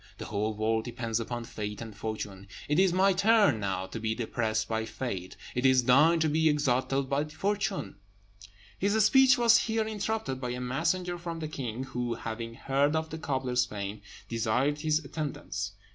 [0.17, 2.47] The whole world depends upon fate and fortune.
[2.67, 6.49] It is my turn now to be depressed by fate; it is thine to be
[6.49, 7.97] exalted by fortune."
[8.79, 13.11] His speech was here interrupted by a messenger from the king, who, having heard of
[13.11, 15.73] the cobbler's fame, desired his attendance.